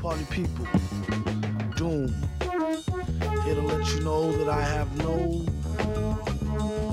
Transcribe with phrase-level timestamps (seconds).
[0.00, 0.66] Party people,
[1.76, 2.14] Doom.
[3.44, 5.44] Here to let you know that I have no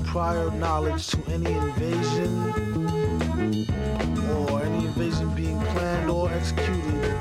[0.04, 2.28] prior knowledge to any invasion
[4.50, 7.14] or any invasion being planned or executed,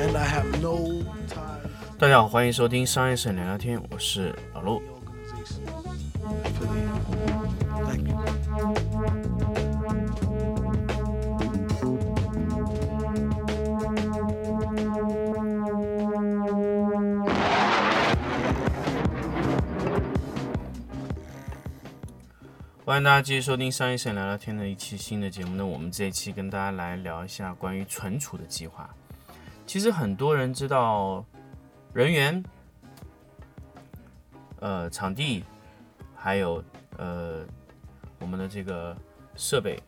[0.00, 1.68] and I have no ties
[1.98, 4.82] 大家好，欢迎收听商业摄影聊聊天，我是老陆。
[22.91, 25.55] 欢迎大家继续收听商业摄影聊聊天的一期新的节目。
[25.55, 28.93] 那我们这一期跟大家来聊一下关于存储的计划。
[29.65, 31.25] 其实很多人知道
[31.93, 32.43] 人员、
[34.59, 35.45] 呃场地，
[36.13, 36.61] 还有
[36.97, 37.45] 呃
[38.19, 38.93] 我们的这个
[39.37, 39.81] 设备。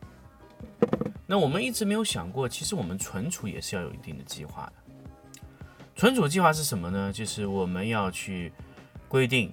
[1.26, 4.72] 那我们一直没有想过，其实我们存储也是要有一定的计划的。
[5.94, 7.12] 存储计划是什么呢？
[7.12, 8.50] 就是我们要去
[9.08, 9.52] 规定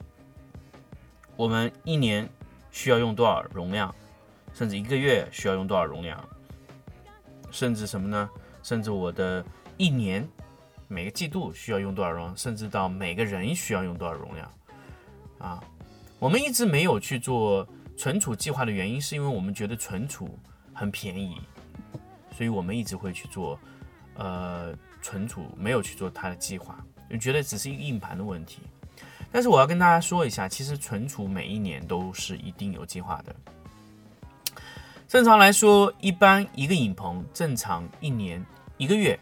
[1.35, 2.29] 我们一年
[2.71, 3.93] 需要用多少容量，
[4.53, 6.23] 甚至一个月需要用多少容量，
[7.51, 8.29] 甚至什么呢？
[8.63, 9.43] 甚至我的
[9.77, 10.27] 一年
[10.87, 14.51] 每个季度需要用多少容量，甚至到每个人需要用多少容量
[15.39, 15.63] 啊？
[16.19, 20.37] 我们一直没有去做存储计划的原因，是因为我们觉得存储
[20.73, 21.41] 很便宜，
[22.35, 23.59] 所以我们一直会去做
[24.15, 26.77] 呃存储，没有去做它的计划，
[27.09, 28.61] 就觉得只是一个硬盘的问题。
[29.31, 33.35] 但是我要跟大家说一下，其实存储每一年都是一定有计划的。
[35.07, 38.45] 正常来说，一般一个影棚正常一年
[38.77, 39.19] 一个月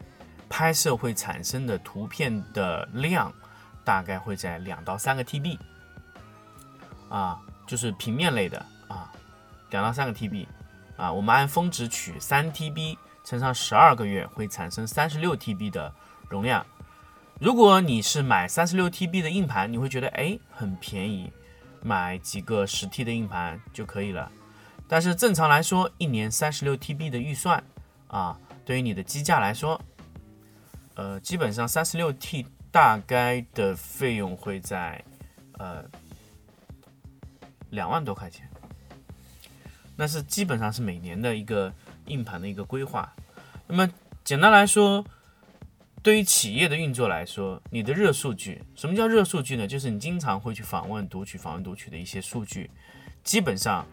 [0.49, 3.31] 拍摄会产生的图片的量，
[3.83, 5.57] 大概会在两到三个 TB，
[7.09, 9.11] 啊，就是平面类的啊，
[9.69, 10.47] 两到三个 TB，
[10.97, 15.93] 啊，我们按峰值取三 TB 乘上十二个月，会产生三十六 TB 的
[16.27, 16.65] 容量。
[17.40, 21.32] 如果你是买三十六 TB 的硬盘，你会觉得哎很便宜，
[21.82, 24.30] 买几个十 T 的硬盘就可以了。
[24.89, 27.64] 但是正常来说，一年三十六 TB 的预算
[28.08, 29.80] 啊，对于你的机架来说，
[30.95, 35.02] 呃，基本上三十六 T 大概的费用会在
[35.54, 35.86] 呃
[37.70, 38.49] 两万多块钱，
[39.95, 41.73] 那是基本上是每年的一个
[42.08, 43.14] 硬盘的一个规划。
[43.66, 43.89] 那么
[44.26, 45.05] 简单来说，
[46.09, 49.67] 对于企业的运作来说，你的热数据，什么叫热数据呢？
[49.67, 52.67] 就是你经常会去访问、读取、访问、读取的一些数据，
[53.23, 53.86] 基本上，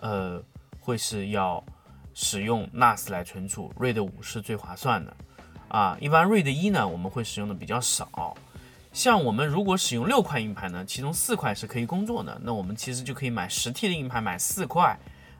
[0.00, 0.38] 呃，
[0.78, 1.64] 会是要
[2.12, 5.16] 使用 NAS 来存储，RAID 五是最划算的，
[5.68, 8.36] 啊，一般 RAID 一呢，我们会使用的比较少。
[8.92, 14.94] 像我们如果使用六块硬盘呢，其中四块是可以工作的，那我们其实就可以买十 T 的硬盘，买四块，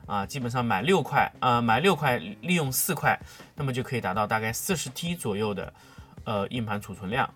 [0.07, 3.19] 啊，基本上买六块，呃，买六块利用四块，
[3.55, 5.71] 那么就可以达到大概四十 T 左右的。
[6.25, 7.29] 呃，硬盘储存量，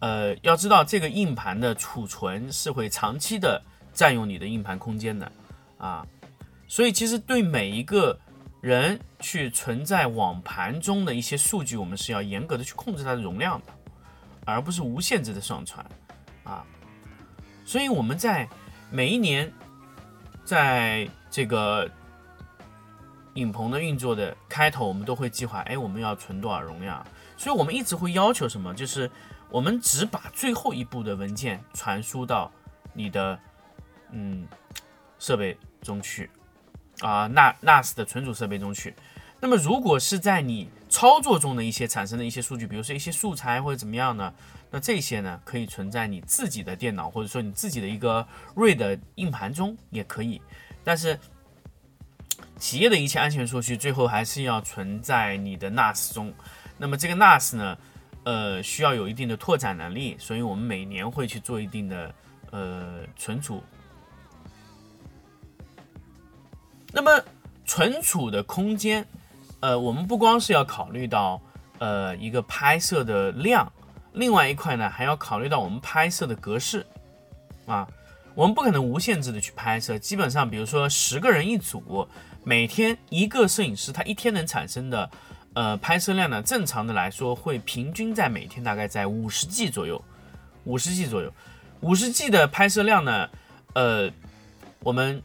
[0.00, 3.62] 呃，要知道这个硬盘的储存是会长期的
[3.94, 5.32] 占用你的硬盘空间的
[5.78, 6.06] 啊，
[6.68, 8.18] 所以其实对每一个
[8.60, 13.72] 人去存在网盘中的一些数据，我们是要严格的去控制它的容量的，
[14.44, 15.84] 而不是无限制的上传
[16.44, 16.64] 啊。
[17.64, 18.48] 所以我们在
[18.90, 19.50] 每一年
[20.44, 21.90] 在这个。
[23.36, 27.06] 影棚的运作的开头，我们都会计划，哎，我们要存多少容量？
[27.36, 28.74] 所以我们一直会要求什么？
[28.74, 29.10] 就是
[29.50, 32.50] 我们只把最后一步的文件传输到
[32.92, 33.38] 你的
[34.10, 34.46] 嗯
[35.18, 36.28] 设备中去
[37.00, 38.94] 啊，NA NAS 的存储设备中去。
[39.38, 44.32] 那么如果是在你操作中的一些产生的一些数据，比如说一些素材或者怎么样呢？
[44.70, 50.40] 那这些呢可以存在你自己的电脑或者说你自己的一个 RAID 硬盘中也可以，
[50.82, 51.18] 但是。
[52.58, 56.32] 企业的一切安全数据最后还是要存在你的 NAS 中，
[56.78, 57.78] 那么这个 NAS 呢，
[58.24, 62.14] 呃，需要有一定的拓展能力，所以我们每年会去做一定的
[62.50, 63.62] 呃存储。
[66.92, 67.22] 那么
[67.66, 69.06] 存储的空间，
[69.60, 71.40] 呃，我们不光是要考虑到
[71.78, 73.70] 呃一个拍摄的量，
[74.14, 76.86] 另外一块呢还要考虑到我们拍摄的格式
[77.66, 77.86] 啊，
[78.36, 82.06] 我们不可能无限制的去拍摄，基本上比如说十个人一组。
[82.48, 85.10] 每天一个摄影师，他一天能产生的，
[85.54, 90.00] 呃，拍摄量呢，正常的来说会平均在每天大概在五十 G 左右，
[90.62, 91.32] 五十 G 左右，
[91.80, 93.28] 五十 G 的拍摄量呢，
[93.74, 94.08] 呃，
[94.78, 95.20] 我们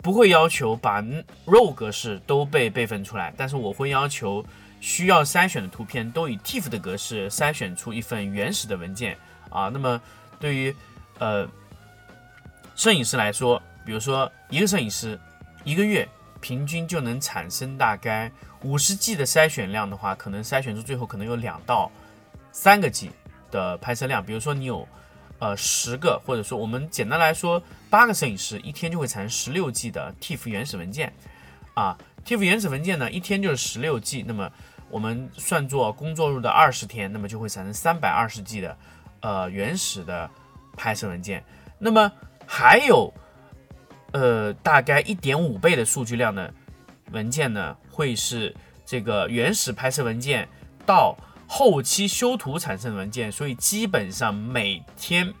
[0.00, 1.02] 不会要求把
[1.44, 4.42] RAW 格式都被备份出来，但是我会要求
[4.80, 9.18] 需要筛选的图片都以 TIFF 的格式筛选出一份原始的文件
[9.50, 9.68] 啊。
[9.68, 10.00] 那么
[10.40, 10.74] 对于
[11.18, 11.46] 呃
[12.76, 15.18] 摄影师来说，比如说一个摄影师。
[15.64, 16.08] 一个月
[16.40, 18.30] 平均就能产生大概
[18.62, 21.90] 五十 G 的筛选量的话，可能筛选出最后可能有两到
[22.52, 23.10] 三个 G
[23.50, 24.24] 的拍摄量。
[24.24, 24.86] 比如说你有
[25.40, 31.12] 呃十个，或者说我们简单来说八个摄影师，一天就会产生十六 G 的 TIFF 原始文件
[31.74, 31.98] 啊。
[32.24, 34.48] TIFF 原始文件呢，一天就是十六 G，那么
[34.88, 38.78] 我们算作工作日的二十天，那么就会产生三百二十 G 的
[39.22, 40.30] 呃原始的
[40.76, 41.42] 拍摄文件。
[41.76, 42.12] 那么
[42.46, 43.12] 还有
[44.12, 46.52] 呃大概一点五倍的数据量的
[47.12, 48.54] 文件呢，会是
[48.84, 50.48] 这个原始拍摄文件
[50.86, 51.16] 到
[51.46, 55.32] 后期修图产生的文件，所以基本上每天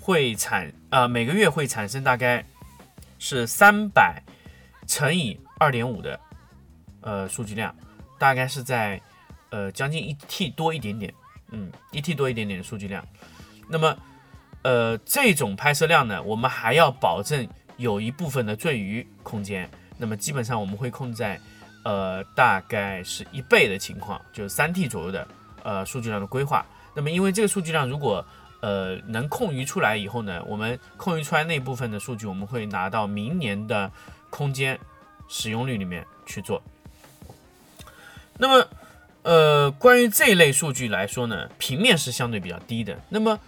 [0.00, 2.44] 会产呃每个月会产生大概
[3.18, 4.22] 是三百
[4.86, 6.18] 乘以二点五的
[7.00, 7.74] 呃数据量，
[8.18, 9.00] 大概是在
[9.50, 11.12] 呃将近一 T 多一点点，
[11.50, 13.04] 嗯，一 T 多一点点的数据量。
[13.68, 13.96] 那么
[14.66, 17.46] 呃这种拍摄量呢，我们还要保证
[17.76, 19.70] 有一部分的赘余空间。
[19.96, 21.40] 那么基本上我们会控制在
[21.84, 25.28] 呃大概是一倍的情况，就是三 T 左右的
[25.62, 26.66] 呃数据量的规划。
[26.96, 28.26] 那么因为这个数据量如果
[28.60, 33.88] 呃能空余出来以后呢，我们空余出来那部分的数据，我们会拿到明年的
[34.30, 34.76] 空间
[35.28, 36.60] 使用率里面去做。
[38.36, 38.68] 那么
[39.22, 43.38] 呃关于这一类数据来说呢，平面是相对比较低的，那么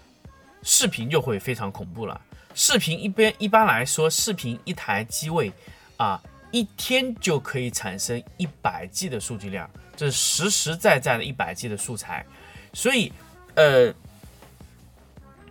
[0.62, 2.20] 视频就会非常恐怖了。
[2.54, 5.52] 视频一边一般来说，视频一台机位
[5.96, 6.20] 啊。
[6.50, 12.24] 一天就可以产生一百 G 的数据量，这是实实在在的一百 G 的素材。
[12.72, 13.12] 所以，
[13.54, 13.92] 呃，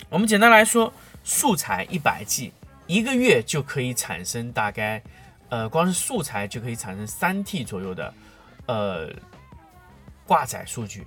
[0.09, 0.91] 我们简单来说，
[1.23, 2.51] 素材一百 G，
[2.87, 4.99] 一个月就可以产生大概，
[5.49, 8.13] 呃，光是素材就可以产生三 T 左右的，
[8.65, 9.13] 呃，
[10.25, 11.05] 挂载数据。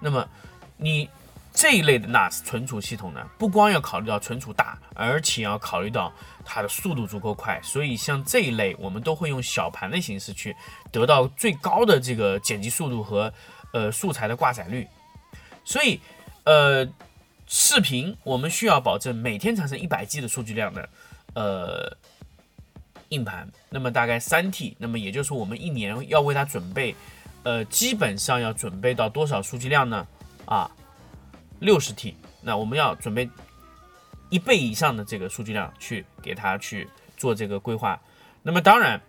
[0.00, 0.28] 那么，
[0.76, 1.08] 你。
[1.52, 6.12] 这一类的 NAS 存储系统呢，不光要考虑到存储大，而且要考虑到
[6.44, 7.60] 它的速度足够快。
[7.62, 10.56] 所以像这一类，我们都会用小盘的形式去
[10.92, 13.32] 得到最高的这个剪辑速度和
[13.72, 14.86] 呃素材的挂载率。
[15.64, 16.00] 所以
[16.44, 16.88] 呃，
[17.46, 20.88] 视频我们需要保证每天产生一百 G 的数据量的
[21.34, 21.96] 呃
[23.08, 26.94] 硬盘，那么大概三 T，那么也就是我们一年要为它准备
[27.42, 30.06] 呃基本上要准备到多少数据量呢？
[30.46, 30.70] 啊？
[31.60, 33.28] 六十 T，那我们要准备
[34.28, 38.00] 一倍以上的这个数据量去给它去做这个规划。
[38.42, 39.00] 那么当然，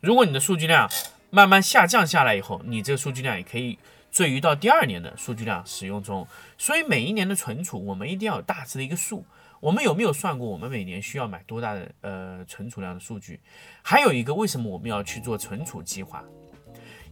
[0.00, 0.90] 如果你的数据量
[1.30, 3.78] 慢慢下降下来以后，你这个数据量也可以
[4.10, 6.26] 赘余到第二年的数据量使用中。
[6.56, 9.24] 所以每一年的存储，我们一定要有大致的一个数。
[9.60, 13.40] 我们有没有算过我们每年需要买多大的呃存储量的数据？
[13.82, 16.24] 还有一个，为什么我们要去做存储计划？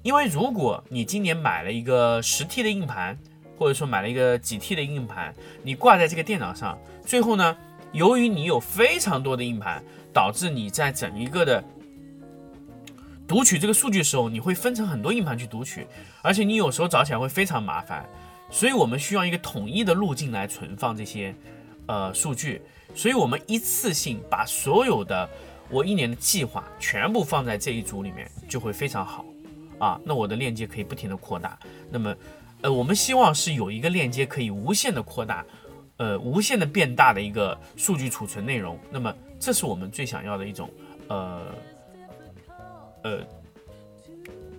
[0.03, 3.19] 因为如果你今年买了一个十 T 的硬盘，
[3.59, 7.57] 或者说买了一个几 T 的硬盘，你挂在这个电脑上，最后呢，
[7.93, 9.83] 由于你有非常多的硬盘，
[10.13, 11.65] 导致你在整一个的
[13.27, 15.87] 读取这个数据的时候，你会分成很多硬盘去读取，
[16.23, 18.07] 而且你有时候找起来会非常麻烦，
[18.51, 21.35] 所以我们需要一个统一的路径来存放这些
[21.87, 22.61] 呃数据，
[22.95, 25.29] 所以我们一次性把所有的
[25.71, 29.25] 我一年的计划全部放在这一组里面，就会非常好
[29.79, 31.59] 啊，那我的链接可以不停的扩大，
[31.91, 32.15] 那么。
[32.63, 35.45] 呃，我们希望是有一个链接可以无限的扩大，
[35.99, 38.79] 呃，无限的变大的一个数据储存内容。
[38.91, 40.71] 那么，这是我们最想要的一种，
[41.09, 41.43] 呃，
[43.03, 43.19] 呃，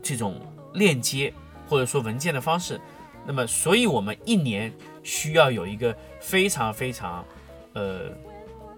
[0.01, 0.39] 这种
[0.73, 1.33] 链接
[1.67, 2.79] 或者说文件的方式。
[3.25, 4.71] 那么，所以我们一年
[5.03, 7.25] 需要有一个非常非常，
[7.73, 8.03] 呃，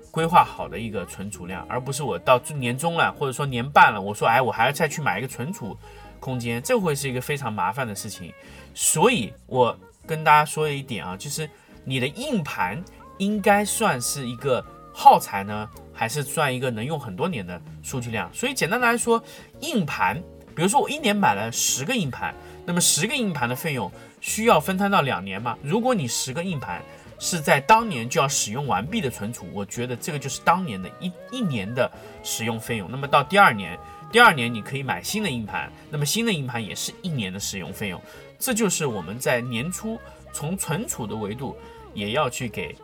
[0.09, 5.77] 规划好的一个存储量，而不是我到年终了或者说年半了，我说，哎，我还要再去买一个存储
[6.19, 8.33] 空间，这会是一个非常麻烦的事情。
[8.73, 11.49] 所以，我跟大家说一点啊，就是
[11.83, 12.83] 你的硬盘
[13.17, 18.29] 应该算是一个耗材呢，还是算一个能用很多年的数据量？
[18.33, 19.21] 所以，简单来说，
[19.61, 20.21] 硬盘，
[20.55, 22.33] 比如说我一年买了十个硬盘，
[22.65, 25.57] 那么十个硬盘的费用需要分摊到两年嘛？
[25.61, 26.81] 如果你十个硬盘
[27.17, 31.91] 是在当年就要使用完毕的存储，我觉得这个就是当年的一一年的
[32.23, 32.89] 使用费用。
[32.89, 33.77] 那么到第二年，
[34.11, 38.01] 第二年你可以买新的硬盘，那么新的硬盘也是一年的使用费用。
[38.39, 39.99] 这就是我们在年初
[40.33, 41.55] 从存储的维度，
[41.93, 42.75] 也要去给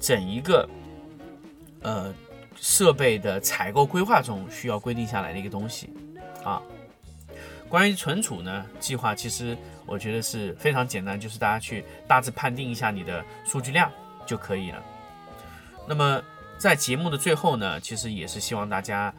[0.00, 0.68] 整一个
[1.82, 2.12] 呃
[2.56, 5.90] 设备的采购规划中需要规定下来的一个东西
[6.42, 6.60] 啊。
[7.68, 13.92] 关于存储呢，计划其实我觉得是非常简单，就是大家去大致判定一下你的数据量
[14.26, 14.82] 就可以了。
[15.86, 16.22] 那么
[16.56, 19.14] 在节目的最后呢，其实也是希望大家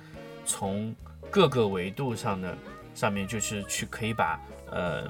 [0.46, 0.94] 从
[1.32, 2.58] 各个维度上的
[2.94, 4.40] 上面，就是去可以把
[4.72, 5.10] 呃。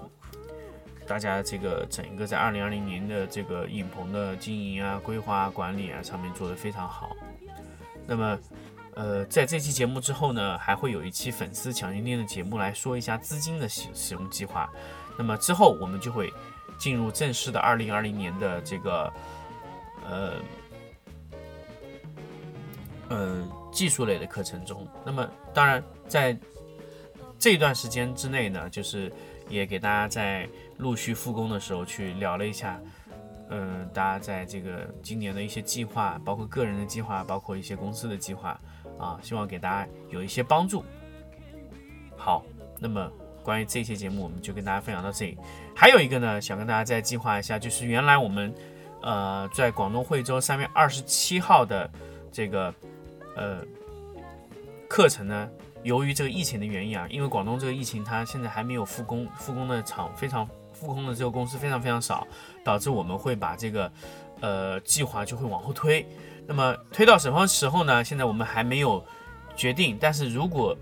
[1.07, 7.15] 大家这个整个在二零二零年的这个影棚的经营啊、规划、管理啊上面做得非常好。
[8.05, 8.39] 那么，
[8.93, 14.69] 呃，在这期节目之后呢，还会有一期粉丝抢先听的节目来说一下资金的使使用计划。
[15.17, 16.31] 那么之后我们就会
[16.77, 19.11] 进入正式的二零二零年的这个
[20.07, 20.33] 呃
[23.09, 24.87] 呃技术类的课程中。
[25.05, 26.37] 那么当然在
[27.37, 29.11] 这段时间之内呢，就是
[29.47, 30.47] 也给大家在
[30.77, 32.79] 陆续复工的时候去聊了一下，
[33.49, 38.59] 嗯，大家在这个今年的一些计划，包括个人的计划，包括一些公司的计划
[38.97, 40.83] 啊，希望给大家有一些帮助。
[42.15, 42.43] 好，
[42.79, 43.11] 那么。
[43.41, 45.35] 关于这些节目，我们就跟大家分享到这里。
[45.73, 48.53] 还有一个呢，想跟大家再计划一下，就是原来我们
[49.01, 51.89] 呃在广东惠州三月二十七号的
[52.31, 52.71] 这个
[53.39, 53.65] 呃
[54.87, 55.49] 课程呢，
[55.83, 62.27] 由于这个疫情的原因啊，因为广东这个疫情它现在还没有复工，复工的厂非常复工的这个公司非常非常少，
[62.63, 63.91] 导致我们会把这个
[64.41, 66.05] 呃计划就会往后推。
[66.45, 68.03] 那么推到什么时候呢？
[68.03, 69.03] 现在我们还没有
[69.55, 70.75] 决定，但是如果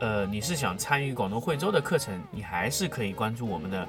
[0.00, 3.86] 呃，你是想参与广东惠州的课程，你还是可以关注我们的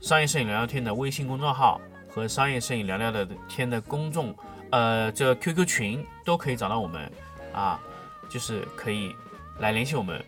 [0.00, 4.32] 商业摄影聊聊天的微信公众号和商业摄影聊聊的天的公众，
[4.74, 7.08] 呃，这 QQ 群都可以找到我们
[7.52, 7.80] 啊，
[8.28, 9.14] 就是可以
[9.60, 10.20] 来联系我们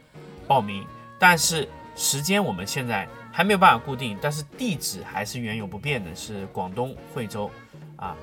[0.47, 0.87] 报名。
[1.19, 7.51] 但是时间我们现在还没有办法固定，但是地址还是原有不变的，是广东惠州
[7.97, 8.17] 啊，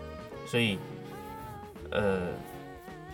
[0.48, 0.80] 所以
[1.92, 2.30] 呃，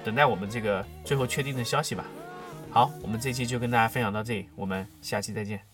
[0.03, 2.05] 等待我们这个最后确定的消息吧。
[2.69, 5.68] 好，我们这期就跟大家分享到这里，我们下期再见。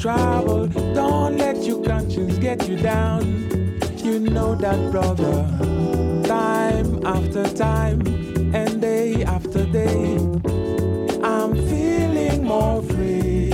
[0.00, 0.66] trouble.
[0.94, 3.22] Don't let your conscience get you down.
[3.98, 5.46] You know that, brother.
[6.26, 8.00] Time after time
[8.54, 10.16] and day after day,
[11.22, 13.52] I'm feeling more free.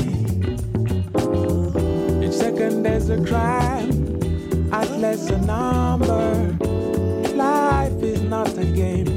[2.24, 6.56] Each second there's a crime, at less a number.
[7.34, 9.08] Life is not a game.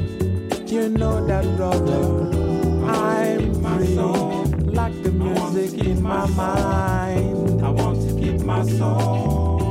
[0.66, 2.39] You know that, brother.
[5.52, 7.62] want to my mind.
[7.62, 9.62] I want to keep my soul.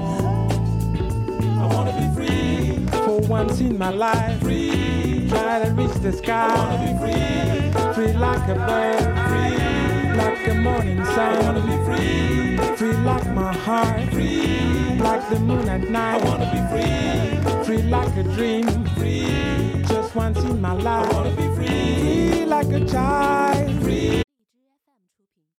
[1.57, 2.85] I want to be free.
[3.05, 5.27] For once in my life, free.
[5.29, 6.47] Try to reach the sky.
[6.47, 7.93] I want to be free.
[7.93, 9.03] Free like a bird.
[9.29, 11.17] Free like a morning sun.
[11.17, 12.75] I want to be free.
[12.75, 14.09] Free like my heart.
[14.11, 16.21] Free like the moon at night.
[16.21, 17.63] I want to be free.
[17.63, 18.85] Free like a dream.
[18.95, 19.83] Free.
[19.87, 21.09] Just once in my life.
[21.09, 22.31] I want to be free.
[22.31, 23.83] Free like a child.
[23.83, 24.23] Free.